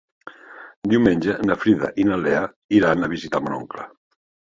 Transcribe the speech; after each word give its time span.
Diumenge 0.93 1.35
na 1.49 1.57
Frida 1.63 1.89
i 2.03 2.05
na 2.07 2.17
Lea 2.21 2.39
iran 2.79 3.05
a 3.05 3.11
visitar 3.13 3.43
mon 3.45 3.59
oncle. 3.59 3.87